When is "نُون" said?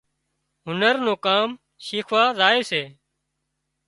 1.05-1.17